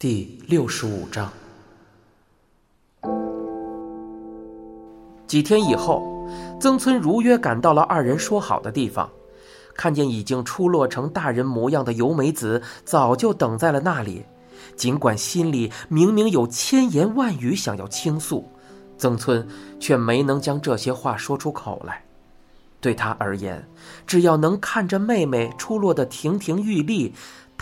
[0.00, 1.30] 第六十五章。
[5.26, 6.26] 几天以后，
[6.58, 9.10] 曾村如约赶到了二人说好的地方，
[9.74, 14.24] 看见已经出落成大人模样的由美子早就等在了那里。
[14.74, 18.50] 尽管心里明明有千言万语想要倾诉，
[18.96, 19.46] 曾村
[19.78, 22.02] 却没能将这些话说出口来。
[22.80, 23.62] 对他而言，
[24.06, 27.12] 只要能看着妹妹出落的亭亭玉立，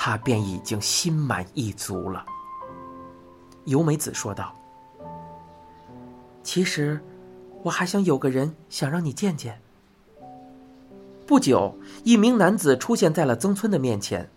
[0.01, 2.25] 他便已经心满意足了。
[3.65, 4.55] 由美子说道
[6.45, 7.03] ：“其实，
[7.65, 9.61] 我还想有个人想让你见见。”
[11.27, 14.31] 不久，一名男子出现在了曾村的面前。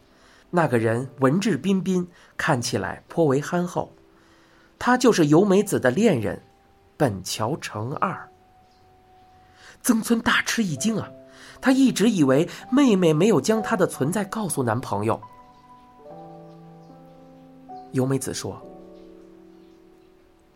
[0.50, 3.94] 那个人文质彬彬，看起来颇为憨厚。
[4.80, 6.42] 他就是由美子的恋人，
[6.98, 8.28] 本桥成二。
[9.84, 11.08] 曾村大吃一惊啊！
[11.62, 15.22] 他一直以为妹妹没有将他的存在告诉男朋友。
[17.92, 18.62] 由美子说：“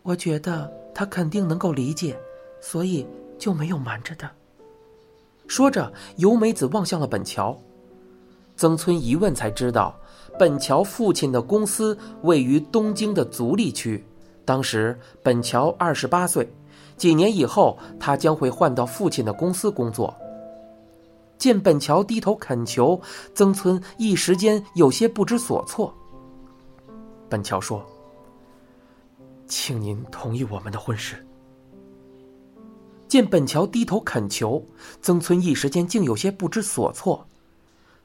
[0.02, 2.18] 我觉得他肯定能够理解，
[2.60, 3.06] 所以
[3.38, 4.30] 就没有瞒着的。”
[5.46, 7.56] 说着，由美子望向了本桥。
[8.56, 9.94] 曾村一问才知道，
[10.38, 14.04] 本桥父亲的公司位于东京的足利区。
[14.44, 16.48] 当时本桥二十八岁，
[16.96, 20.14] 几年以后他将会换到父亲的公司工作。
[21.36, 23.00] 见本桥低头恳求，
[23.34, 25.94] 曾村一时间有些不知所措。
[27.28, 27.84] 本桥说
[29.46, 31.24] ：“请您同意我们的婚事。”
[33.08, 34.64] 见本桥低头恳求，
[35.00, 37.26] 曾村一时间竟有些不知所措。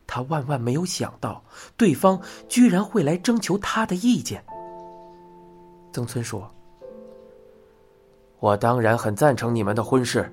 [0.05, 1.44] 他万万没有想到，
[1.78, 2.19] 对方
[2.50, 4.44] 居然会来征求他的意见。
[5.94, 6.50] 曾村说
[8.39, 10.31] ：“我当然很赞成你们的婚事，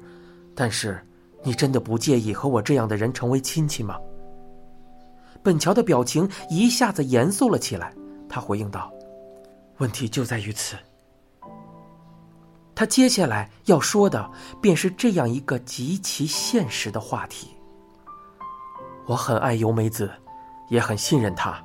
[0.55, 1.01] 但是，
[1.43, 3.99] 你真的不介意和我这样的人成为亲戚吗？”
[5.43, 7.95] 本桥的表情一下子严肃了起来，
[8.29, 8.93] 他回应道
[9.79, 10.77] ：“问题就在于此。”
[12.75, 14.31] 他接下来要说的
[14.63, 17.49] 便是这样一个极其现实的话题。
[19.05, 20.09] 我很爱由美子，
[20.69, 21.61] 也很信任她。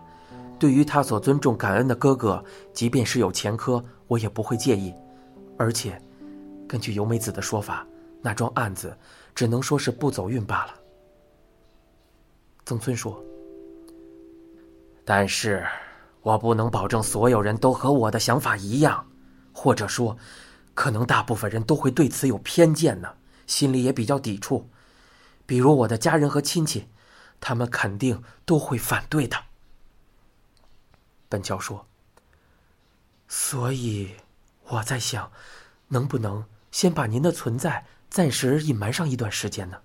[0.57, 4.93] 对于她所尊重、感恩的哥哥，即便是有前科，我也不会介意。
[5.57, 6.01] 而且，
[6.67, 7.85] 根据由美子的说法，
[8.21, 8.97] 那桩案子
[9.35, 10.73] 只能说是不走运罢了。
[12.65, 13.21] 曾村说
[15.05, 15.63] ：“但是，
[16.23, 19.05] 我不能保证所有人都和我的想法一样，
[19.53, 20.17] 或者说，
[20.73, 23.13] 可能大部分人都会对此有偏见呢，
[23.45, 24.67] 心里也比较抵触。
[25.45, 26.87] 比如我的家人和亲戚。”
[27.45, 29.35] 他们肯定都会反对的。
[31.27, 31.85] 本桥说
[33.27, 34.15] ：“所以
[34.69, 35.29] 我在想，
[35.89, 39.77] 能不能先把您的存在暂时隐瞒上一段时间呢？”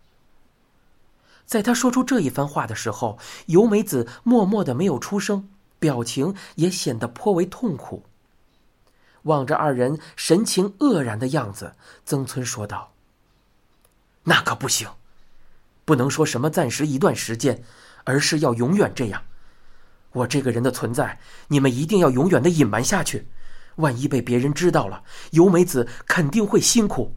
[1.47, 8.05] 在他说出这一番话的时候，由美子默默的没有出声，表情也显得颇为痛苦。
[9.23, 11.75] 望着二人神情愕然的样子，
[12.05, 12.93] 曾村说道
[14.25, 14.89] ：“那可不行。”
[15.85, 17.63] 不能说什么暂时一段时间，
[18.05, 19.23] 而是要永远这样。
[20.13, 21.19] 我这个人的存在，
[21.49, 23.27] 你们一定要永远的隐瞒下去。
[23.77, 27.15] 万一被别人知道了，由美子肯定会辛苦。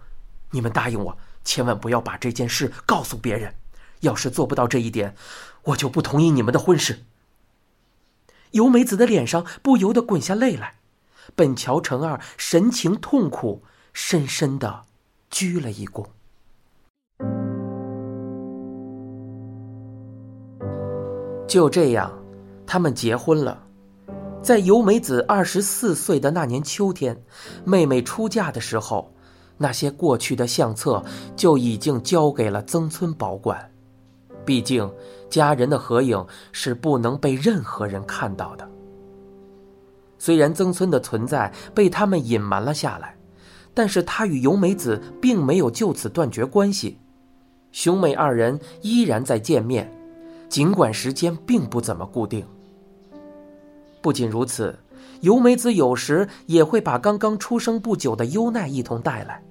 [0.52, 3.54] 你们答应我，千万不要把这件事告诉别人。
[4.02, 5.16] 要是做不到这一点，
[5.64, 7.04] 我就不同意你们的婚事。
[8.52, 10.76] 由美子的脸上不由得滚下泪来。
[11.36, 13.64] 本桥成二神情痛苦，
[13.94, 14.84] 深深的
[15.30, 16.06] 鞠了一躬。
[21.48, 22.12] 就这样，
[22.66, 23.64] 他们结婚了。
[24.42, 27.24] 在由美子二十四岁的那年秋天，
[27.64, 29.14] 妹妹出嫁的时候，
[29.58, 31.04] 那些过去的相册
[31.36, 33.71] 就已经交给了曾村保管。
[34.46, 34.90] 毕竟，
[35.30, 38.70] 家人的合影是不能被任何人看到的。
[40.18, 43.16] 虽然曾村的存在被他们隐瞒了下来，
[43.74, 47.00] 但是他与由美子并没有就此断绝关系，
[47.72, 49.92] 兄妹二人依然在见面。
[50.50, 52.46] 尽管时间并不怎么固定。
[54.02, 54.78] 不仅如此，
[55.22, 59.42] 由美子有时也会把刚刚出生不久的优奈一同带来。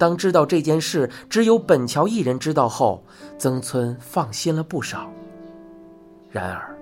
[0.00, 3.04] 当知道这件事只有本桥一人知道后，
[3.38, 5.12] 曾村放心了不少。
[6.30, 6.74] 然而，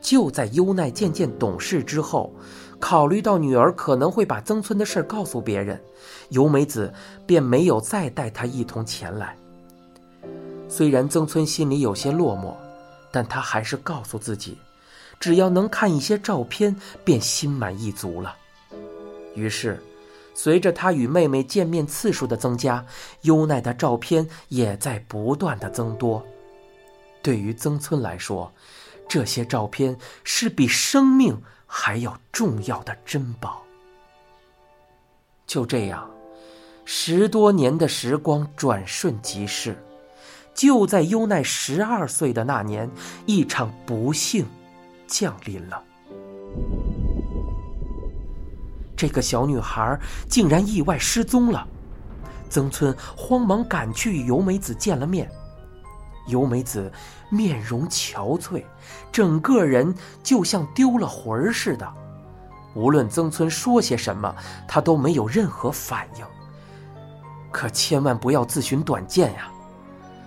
[0.00, 2.32] 就在优奈渐渐懂事之后，
[2.78, 5.82] 考虑到女儿可能会把曾村的事告诉别人，
[6.28, 6.94] 由美子
[7.26, 9.36] 便没有再带她一同前来。
[10.68, 12.54] 虽然曾村心里有些落寞。
[13.14, 14.56] 但他还是告诉自己，
[15.20, 16.74] 只要能看一些照片，
[17.04, 18.34] 便心满意足了。
[19.34, 19.78] 于是，
[20.34, 22.84] 随着他与妹妹见面次数的增加，
[23.22, 26.24] 优奈的照片也在不断的增多。
[27.22, 28.52] 对于曾村来说，
[29.08, 33.62] 这些照片是比生命还要重要的珍宝。
[35.46, 36.10] 就这样，
[36.84, 39.76] 十多年的时光转瞬即逝。
[40.54, 42.90] 就在优奈十二岁的那年，
[43.26, 44.46] 一场不幸
[45.06, 45.82] 降临了。
[49.02, 51.66] 这个小女孩竟然意外失踪了。
[52.48, 55.28] 曾村慌忙赶去与由美子见了面。
[56.28, 56.88] 由美子
[57.28, 58.62] 面容憔悴，
[59.10, 61.94] 整个人就像丢了魂儿似的。
[62.76, 64.32] 无论曾村说些什么，
[64.68, 66.24] 她都没有任何反应。
[67.50, 69.50] 可千万不要自寻短见呀！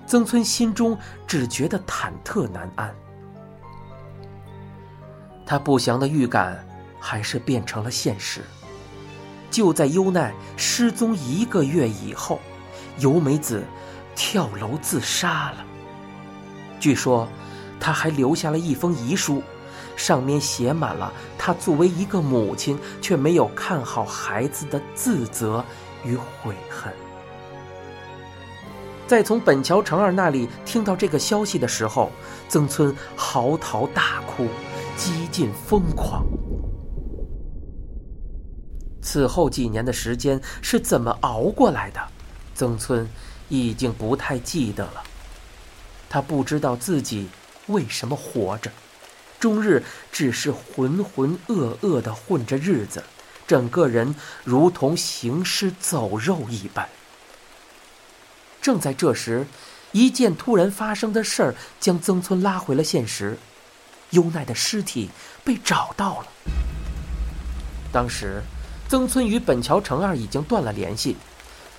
[0.06, 2.94] 曾村心中只觉得忐忑难安。
[5.46, 6.62] 他不祥的预感
[7.00, 8.42] 还是变成了现实。
[9.56, 12.42] 就在优奈失踪一个月以后，
[13.00, 13.64] 由美子
[14.14, 15.66] 跳楼自杀了。
[16.78, 17.26] 据说，
[17.80, 19.42] 他还留下了一封遗书，
[19.96, 25.64] 上面写满了他作为一个母亲却没有看好孩子的自责
[26.04, 26.92] 与悔恨。
[29.08, 32.12] 在从本桥成二那里听到这个消息的时候，
[32.50, 34.50] 曾村嚎啕大哭，
[34.98, 36.26] 几近疯狂。
[39.06, 42.02] 此后几年的时间是怎么熬过来的，
[42.56, 43.08] 曾村
[43.50, 45.04] 已经不太记得了。
[46.10, 47.30] 他不知道自己
[47.68, 48.72] 为什么活着，
[49.40, 53.04] 终日只是浑浑噩噩的混着日子，
[53.46, 56.90] 整个人如同行尸走肉一般。
[58.60, 59.46] 正在这时，
[59.92, 63.38] 一件突然发生的事儿将曾村拉回了现实：
[64.10, 65.12] 优奈的尸体
[65.44, 66.28] 被找到了。
[67.92, 68.42] 当时，
[68.96, 71.18] 曾村与本桥成二已经断了联系，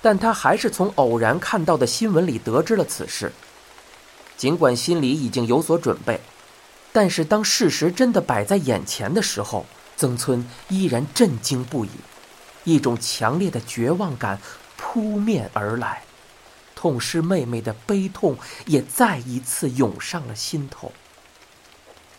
[0.03, 3.33] 但他还是从偶然看到的新闻里得知了此事。
[4.37, 6.21] 尽管心里已经有所准备，
[6.93, 9.65] 但是当事实真的摆在眼前的时候，
[9.95, 11.89] 曾村依然震惊不已，
[12.65, 14.39] 一种强烈的绝望感
[14.77, 16.03] 扑面而来，
[16.75, 18.37] 痛失妹妹的悲痛
[18.67, 20.91] 也再一次涌上了心头。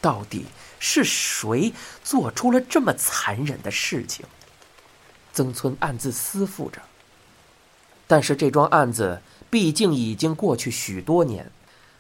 [0.01, 0.47] 到底
[0.81, 1.73] 是谁
[2.03, 4.27] 做出了这么残忍的事情？
[5.39, 6.83] 曾村暗自思妇着。
[8.09, 11.49] 但是这桩案子毕竟已经过去许多年。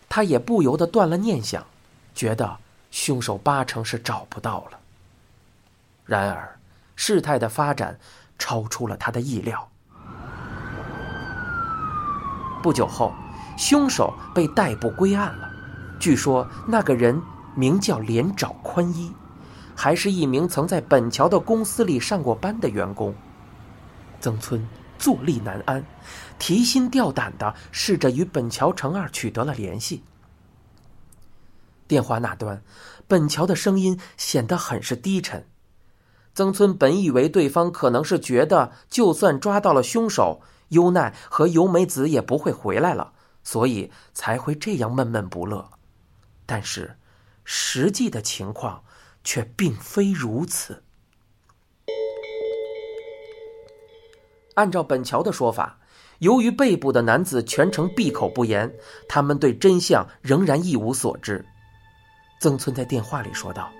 [0.08, 1.64] 他也不由得断了念想，
[2.14, 2.56] 觉得
[2.90, 4.78] 凶手八成是找不到了。
[6.06, 6.58] 然而，
[6.96, 7.98] 事态的发展
[8.38, 9.68] 超出了他的意料。
[12.62, 13.12] 不久后，
[13.58, 15.50] 凶手被逮捕归案了。
[16.00, 17.20] 据说那个人
[17.54, 19.12] 名叫连沼宽一，
[19.76, 23.14] 还是一名曾在本桥的公司里上过班的员工。
[24.20, 24.66] 曾村。
[24.98, 25.86] 坐立难安，
[26.40, 30.02] 提心吊胆的试着与本桥成二取得了联系。
[31.86, 32.60] 电话那端，
[33.06, 35.46] 本桥的声音显得很是低沉。
[36.34, 43.12] 曾村本以为对方可能是觉得，就算抓到了凶手，优奈和由美子也不会回来了，
[43.44, 45.70] 所以才会这样闷闷不乐。
[46.44, 46.98] 但是，
[47.44, 48.82] 实际的情况
[49.22, 50.82] 却并非如此。
[54.58, 55.76] 按照本桥的说法，
[56.18, 58.74] 由于被捕的男子全程闭口不言，
[59.08, 61.46] 他们对真相仍然一无所知。
[62.40, 63.70] 曾村在电话里说道：“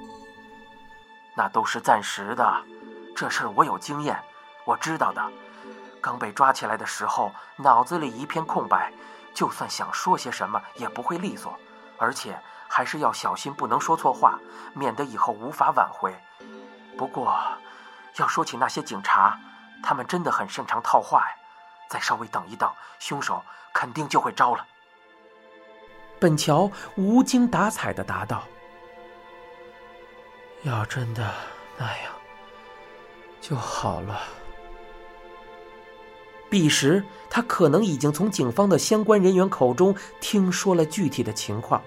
[1.36, 2.62] 那都是暂时的，
[3.16, 4.16] 这事儿我有经验，
[4.64, 5.20] 我知道的。
[6.00, 8.92] 刚被抓起来的时候，脑子里一片空白，
[9.34, 11.58] 就算想说些什么也不会利索，
[11.96, 14.38] 而且还是要小心，不能说错话，
[14.74, 16.14] 免得以后无法挽回。
[16.96, 17.36] 不过，
[18.18, 19.36] 要说起那些警察……”
[19.82, 21.36] 他们真的很擅长套话呀！
[21.88, 23.42] 再稍微等一等，凶手
[23.72, 24.66] 肯定就会招了。
[26.20, 28.44] 本桥无精打采的答道
[30.64, 31.32] ：“要真的
[31.78, 32.12] 那样
[33.40, 34.20] 就好了。”
[36.50, 41.80] 彼时，他可能已经从警方的相关人员口中听说了具体的情况，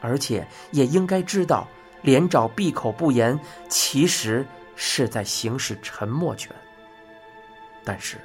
[0.00, 1.68] 而且也应该知道，
[2.02, 6.54] 连长闭口不言，其实是在行使沉默权。
[7.84, 8.20] 但是，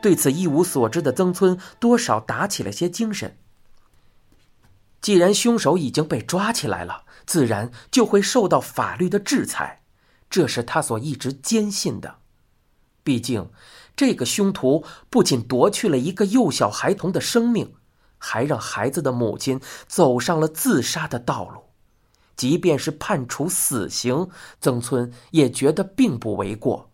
[0.00, 3.36] 对此一无所知的曾村多少打起了些精神。
[5.00, 9.82] 既然凶手已经被抓起来了，自然就会受到法律的制裁，
[10.28, 12.16] 这是他所一直坚信的。
[13.04, 13.50] 毕竟，
[13.96, 17.74] 这个凶徒不仅夺去了一个幼小孩童的生命，
[18.18, 21.62] 还让孩子的母亲走上了自杀的道路。
[22.36, 24.28] 即便是判处死刑，
[24.60, 26.90] 曾村也觉得并不为过。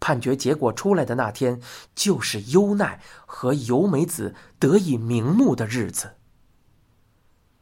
[0.00, 1.60] 判决结果出来的那天，
[1.94, 6.16] 就是优奈和由美子得以瞑目的日子。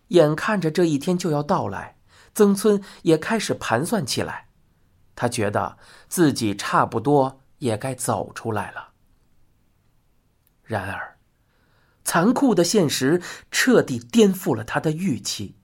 [0.09, 1.99] 眼看着这一天就要到来，
[2.35, 4.49] 曾村也开始盘算起来。
[5.15, 5.77] 他觉得
[6.09, 8.91] 自己差不多也该走出来了。
[10.63, 11.19] 然而，
[12.05, 15.57] 残酷的现实彻底颠覆了他的预期。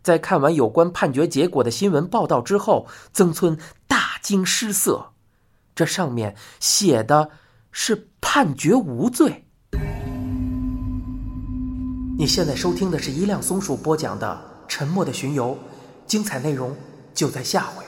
[0.00, 5.12] 在看完有关判决结果的新闻报道之后，曾村大惊失色。
[5.78, 7.30] 这上面写的
[7.70, 9.44] 是判决无罪。
[12.18, 15.56] 你现在收听的是一辆松鼠播讲的《沉默的巡游》，
[16.04, 16.76] 精彩内容
[17.14, 17.87] 就在下回。